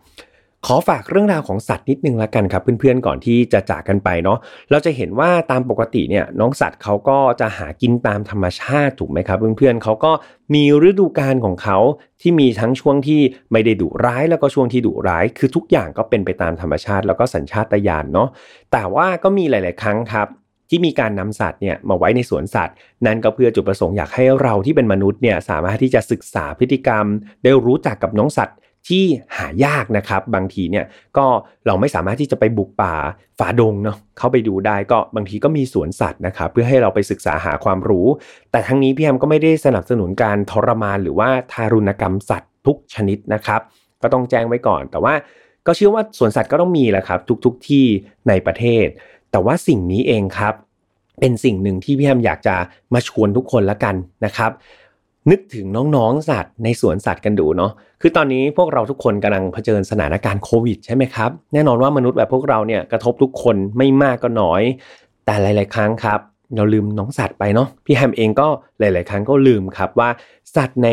[0.69, 4.37] ขอฝากเรื่องราวของสัตว์นิดนึงละกันครับเพื่อนๆก่อนที่จะจากกันไปเนาะ
[4.71, 10.11] เราจะเห็นว่าตามปกติเนี่ยน้องสัตว์เขาก็จะหากินตามธรรมชาติถูกไหมครับ เพื่อนๆเขาก็
[10.53, 11.77] มีฤดูกาลของเขา
[12.21, 13.21] ที่มีทั้งช่วงที่
[13.51, 18.29] ไม่ได้ดุร้ายแล้วก็ช่วงที่ดุร้าย คือทุกอย่างก็เป็นไปตามธรรมชาติ แล้วก็สัญชาตญาณเนาะ
[18.71, 20.27] แต่ว่าก็มีหลาย ๆ ครั้งครับ
[20.69, 22.75] ที่มีการนำสัตว์เนี่ยมาไว้ในสวนสัตว์
[23.05, 27.05] นั่นก็เพื่อจุดประสงค์อยากให้เราที่เป็นมนุษย์เนี่ยสามารถที่จะศึกษาพฤติกรรม
[27.43, 29.03] ได้รู้จักกับน้องสัตว์ที่
[29.37, 30.85] หายากนะครับ บางทีเนี่ย
[31.17, 31.25] ก็
[31.67, 32.93] เราไม่สามารถที่จะไปบุกป่า
[33.39, 38.07] ฝาดงเนาะเข้าไปดูได้ก็บางทีก็มีสวนสัตว์นะครับเพื่อให้เราไปศึกษาหาความรู้
[38.51, 43.61] แต่ทั้งนี้พี่แอมก็ไม่ได้สนับสนุนการทรมานหรือว่าทารุณกรรมสัตว์ทุกชนิดนะครับ
[44.01, 45.13] ก็ต้องแจ้งไว้ก่อน แต่ว่า
[45.67, 47.85] ก็เชื่อว่าสวนสัตว์ก็ต้องมีแหละครับ ทุกๆทที่
[48.27, 48.87] ในประเทศ
[49.35, 50.53] แต่ว่าสิ่งนี้เองครับ
[51.19, 52.55] เป็นสิ่งหนึ่งที่พี่แอมอยากจะ
[52.93, 53.95] มาชวนทุกคนละกัน
[54.25, 54.51] นะครับ
[55.31, 57.71] นึกถึงน้องๆสัตว์ในสวนสัตว์กันดูเนาะ
[58.01, 64.61] คือตอนนี้พวกเราทุกคนกำลังเผชิญสถานการณ์โควิดใช่ไหมครับแน่นอนว่ามนุษย์แบบพวกเราเนี่ยกระทบทุกคนไม่มากก็น้อย
[65.25, 66.19] แต่หลาย ๆ ครั้งครับ
[66.55, 68.47] เราลืมน้องสัตว์ไปเนาะพี่แฮมเองก็
[68.79, 70.09] หลาย ๆ ครั้งก็ลืมครับว่า
[70.55, 70.89] สัตว์ใน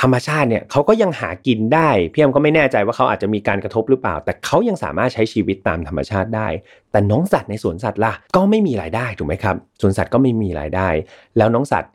[0.00, 6.48] ธรรมชาติเนี่ยเขาก็ยังหากินได้พี่แอมก็ไม่แน่ใจว่าเขาอาจจะมีการกระทบหรือเปล่า แต่เขายังสามารถใช้ชีวิตตามธรรมชาติได้
[6.90, 10.88] แต่น้องสัตว์ในสวนสัตว์ล่ะก็ไม่มีรายได้ถูกไหมครับสวนสัตว์ก็ไม่มีรายได้
[11.36, 11.92] แล้วน้องสัตว์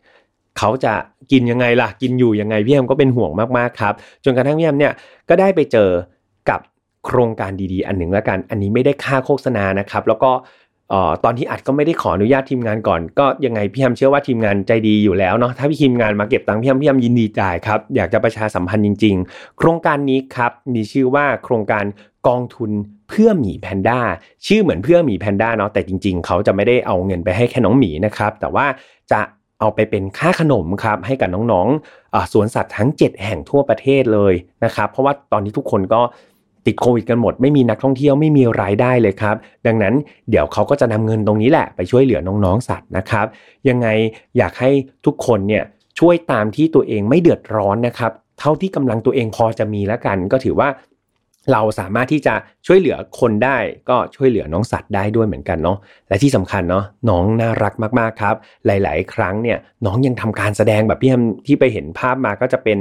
[0.57, 0.93] เขาจะ
[1.31, 4.93] กินยังไงล่ะกินอยู่ยังไงพี่แอมก็เป็นห่วงมากๆครับจนกระทั่งพี่แอมเนี่ย
[5.29, 5.89] ก็ได้ไปเจอ
[6.49, 6.59] กับ
[7.05, 10.31] โครงการดีๆ อันหนึ่งแล้วกัน อันนี้ไม่ได้ค่าโฆษณานะครับ แล้วก็
[11.23, 21.85] ตอนที่อัดก็ไม่ได้ขออนุญาตทีมงานก่อน ก็ยังไงพี่แฮมเชื่อว่าทีมงานใจดีอยู่แล้วเนาะถ้าพี่ทีมงานมาเก็บตังค์พี่แฮมพี่แฮมยินดีจ่ายครับอยากจะประชาสัมพันธ์จริง ๆ โครงการนี้ครับมีชื่อว่าโครงการ
[22.27, 22.71] กองทุน
[23.09, 23.99] เพื่อหมีแพนด้า
[24.47, 28.65] ชื่อเหมือนเพื่อหมีแพนด้าเนาะแต่จริง ๆ เขาจะไม่ได้เอาเงินไปให้แค่น้องหมีนะครับแต่ว่า
[29.11, 29.21] จะ
[29.59, 36.01] เอาไปเป็นค่าขนมครับให้กับน้องๆสวนสัตว์ทั้ง 7 แห่งทั่วประเทศเลยนะครับเพราะว่าตอนนี้ทุกคนก็
[36.65, 39.35] ติดโควิดกันหมดไม่มีนักท่องเที่ยวไม่มีรายได้เลยครับ
[39.67, 39.93] ดังนั้น
[40.29, 43.25] เดี๋ยวเขาก็จะนำเงินตรงนี้แหละไปช่วยเหลือน้องๆสัตว์นะครับ
[43.69, 43.87] ยังไง
[44.37, 44.69] อยากให้
[45.05, 45.63] ทุกคนเนี่ย
[45.99, 50.69] ช่วยตามที่ตัวเองไม่เดือดร้อนนะครับ เท่าที่กำลังตัวเองพอจะมีแล้วกัน ก็ถือว่า
[51.53, 52.33] เราสามารถที่จะ
[52.67, 53.57] ช่วยเหลือคนได้
[53.89, 55.77] ก็ช่วยเหลือน้องสัตว์ได้ด้วยเหมือนกันเนาะ
[56.09, 61.11] และที่สำคัญเนาะน้องน่ารักมากๆครับ หลาย ๆ ครั้งเนี่ยน้องยังทำการแสดงแบบพี่
[61.47, 62.77] ที่ไปเห็นภาพมาก็จะเป็น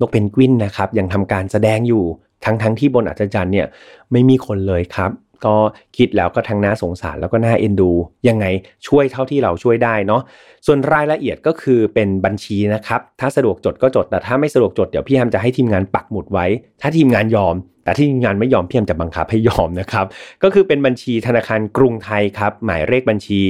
[0.00, 2.04] นกเพนกวินนะครับยังทำการแสดงอยู่
[2.44, 3.66] ทั้งทั้งที่บนอัศจรรย์เนี่ย
[4.12, 5.12] ไม่มีคนเลยครับ
[5.46, 5.56] ก็
[5.96, 7.90] คิดแล้วก็ทั้งน่าสงสารแล้วก็น่าเอ็นดู
[8.28, 8.46] ยังไง
[8.86, 10.22] ช่วยเท่าที่เราช่วยได้เนาะ
[10.66, 16.46] ส่วนรายละเอียดก็คือเป็นบัญชีนะครับ ถ้าสะดวกจดก็จด แต่ถ้าไม่สะดวกจดเดี๋ยวพี่แฮมจะให้ทีมงานปักหมุดไว้
[16.80, 20.06] ถ้าทีมงานยอม แต่ที่ทีมงานไม่ยอมพี่แฮมจะบังคับให้ยอมนะครับ
[20.42, 23.40] ก็คือเป็นบัญชีธนาคารกรุงไทยครับหมายเลขบัญชี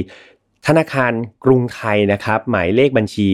[0.67, 1.13] ธนาคาร
[1.45, 3.27] กรุงไทยนะครับหมายเลขบัญชี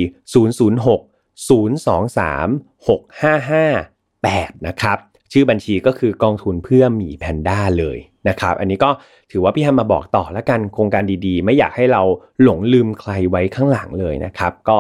[0.74, 4.98] 006 023 655 8 นะครับ
[5.36, 7.98] ชื่อบัญชีก็คือกองทุนเพื่อหมีแพนด้าเลย
[8.30, 8.90] นะครับ อันนี้ก็
[9.32, 12.02] ถือว่าพี่แฮมมาบอกต่อแล้วกันโครงการดีๆ ไม่อยากให้เรา
[12.44, 14.78] หลงลืมใครไว้ข้างหลังเลยนะครับ ก็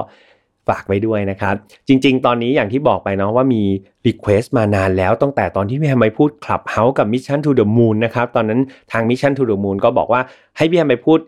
[0.68, 1.56] ฝากไว้ด้วยนะครับ
[1.88, 3.63] จริง ๆ ตอนนี้อย่างที่บอกไปเนาะว่ามี
[4.08, 8.60] request มานานแล้วตั้งแต่ตอนที่พี่แฮมไปพูด Clubhouse กับ Mission to the Moon นะครับตอนนั้น
[8.91, 10.22] ทาง Mission to the Moon ก็บอกว่า
[10.58, 11.20] ให้พี่แฮมไปพูด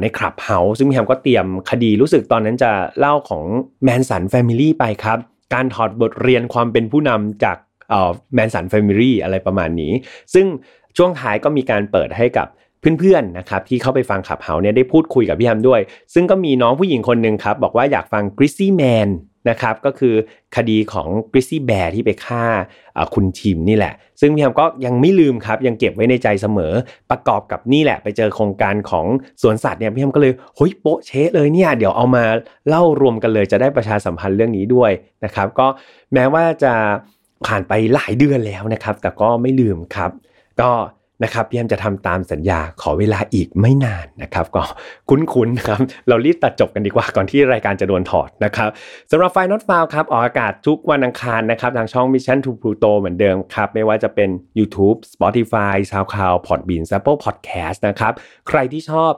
[0.00, 3.42] ใน Clubhouse ซึ่งพี่แฮมก็เตรียมคดีรู้สึกตอนนั้นจะเล่าของ
[3.84, 5.18] Manson Family ไปครับ
[5.54, 7.56] การถอดบทเรียนความเป็นผู้นำจาก
[8.34, 9.92] Manson Family อะไรประมาณนี้
[10.34, 10.46] ซึ่ง
[10.96, 12.48] ช่วงท้ายก็มีการเปิดให้กับ
[13.00, 15.80] เพื่อนๆนะครับที่เข้าไปฟัง Clubhouse เนี่ยได้พูดคุยกับพี่แฮมด้วย
[16.14, 19.10] ซึ่งก็มีน้องผู้หญิงคนหนึ่งครับ บอกว่าอยากฟัง Grizzly Man
[19.50, 20.14] นะครับก็คือ
[20.56, 22.44] คดีของ grizzly bear ที่ไปฆ่า
[23.14, 26.72] คุณทิมนี่แหละ ซึ่งพี่แฮมก็ยังไม่ลืมครับ ยังเก็บไว้ในใจเสมอ
[27.10, 29.06] ประกอบกับนี่แหละ ไปเจอโครงการของ
[29.42, 32.24] สวนสัตว์เนี่ยพี่แฮมก็เลยเฮ้ยโป๊ะเชะเลยเนี่ย เดี๋ยวเอามา
[32.68, 34.90] เล่ารวมกันเลยจะได้ประชาสัมพันธ์เรื่องนี้ด้วย
[35.24, 35.66] นะครับ ก็
[36.14, 36.74] แม้ว่าจะ
[37.48, 40.10] ผ่านไปหลายเดือนแล้วนะครับ แต่ก็ไม่ลืมครับ
[40.60, 40.70] ก็
[41.24, 44.62] นะครับพี่แอมจะทำตามสัญญาขอเวลาอีกไม่นานนะครับ ก็
[45.08, 48.70] คุ้นๆครับ เรารีบตัดจบกันดีกว่าก่อนที่รายการจะโดนถอดนะครับ
[49.10, 58.12] สำหรับไฟนอตฟาวครับ ออกอากาศทุกวันอังคารนะครับ ทางช่อง Mission to Pluto เหมือนเดิมครับ ไม่ว่าจะเป็น YouTube Spotify SoundCloud Podbean Apple Podcast นะครับ
[58.48, 59.12] ใครที่ชอบ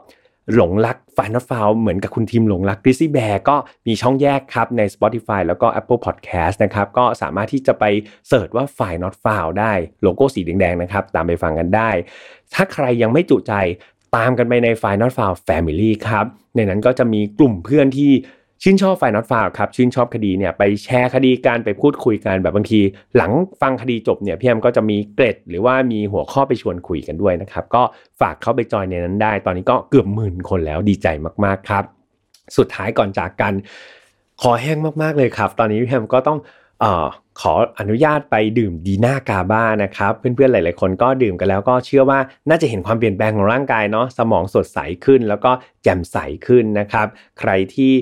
[0.54, 7.84] หลงรักฟายนอฟาวเหมือนกับคุณทีมหลงรักกริซี่แบร์ก็มีช่องแยกครับใน Spotify แล้วก็ Apple Podcast นะครับก็สามารถที่จะไป
[8.28, 11.90] search ว่า File Not Found ได้โลโก้สีแดงๆนะครับตามไปฟังกันได้
[12.54, 13.52] ถ้าใครยังไม่จุใจ
[14.16, 16.26] ตามกันไปใน f i นอตฟาวแฟมิลี่ครับ
[16.56, 18.12] ในนั้นก็จะมีกลุ่มเพื่อนที่
[18.66, 22.80] ชื่นชอบ File Not Found ครับชื่นชอบคดีเนี่ยไปแชร์คดีกันไปพูดคุยกันแบบบางที
[23.16, 27.82] หลังฟังคดีจบเนี่ยพี่แฮมก็จะมีเกร็ด หรือว่ามีหัวข้อไปชวนคุยกันด้วยนะครับ ก็
[28.20, 31.06] ฝากเข้าไปจอยในนั้นได้ ตอนนี้ก็เกือบหมื่นคนแล้วดีใจ
[31.44, 31.84] มากๆครับ
[32.56, 33.52] สุดท้ายก่อนจากกัน
[34.42, 36.38] ขอแห้งมากๆเลยครับ ตอนนี้พี่แอมก็ต้อง
[36.82, 36.84] อ
[37.40, 45.50] ขออนุญาตไปดื่มดีน่ากาบ้านะครับ เพื่อนๆหลายๆคนก็ดื่มกันแล้วก็เชื่อว่าน่าจะเห็นความเปลี่ยนแปลงของร่างกายเนาะสมองสดใสขึ้น แล้วก็
[45.82, 47.06] แจ่มใสขึ้นนะครับ
[47.40, 47.92] ใครที่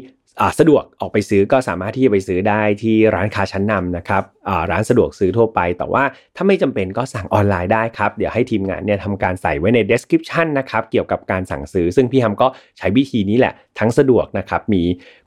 [0.59, 4.23] สะดวกออกไปซื้อก็สามารถที่จะไปซื้อได้ที่ร้านค้าชั้นนำนะครับ
[4.71, 6.05] ร้านสะดวกซื้อทั่วไป แต่ว่า
[6.37, 12.47] ถ้าไม่จำเป็นก็สั่งออนไลน์ได้ครับ เดี๋ยวให้ทีมงานเนี่ยทำการใส่ไว้ใน description นะครับเกี่ยวกับการสั่งซื้อ ซึ่งพี่ฮัมก็
[12.79, 14.83] ใช้วิธีนี้แหละทั้งสะดวกนะครับ มี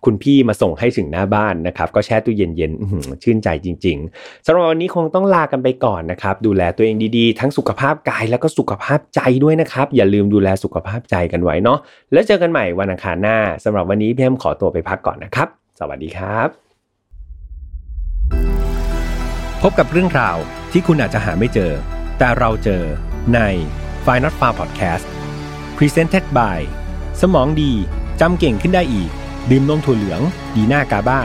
[0.06, 11.80] คุณพี่มาส่งให้ถึงหน้าบ้านนะครับ ก็แช่ตู้เย็นๆชื่นใจจริง ๆสำหรับวันนี้คงต้องลากันไปก่อนนะครับ ดูแลตัวเองดีๆ ทั้งสุขภาพกายแล้วก็สุขภาพใจด้วยนะครับ อย่าลืมดูแลสุขภาพใจกันไว้เนาะ
[12.14, 15.48] แล้วเจอกันใหม่วันอังคารหน้าสำหรับวันนี้พี่ฮัมขอตัวไปพักก่อนนะครับ
[15.80, 16.50] สวัสดีครับ
[19.62, 20.38] พบกับเรื่องราว
[20.72, 21.72] ที่คุณอาจจะหาไม่เจอ
[22.20, 22.84] แต่เราเจอ
[23.34, 23.40] ใน
[24.06, 25.06] f i n a l f a r Podcast
[25.78, 26.60] Presented by
[27.22, 27.74] สมองดี
[28.22, 29.10] จำเก่งขึ้นได้อีก
[29.50, 30.22] ดื่มนมถั่วเหลือง
[30.56, 31.22] ดีหน้ากาบ้า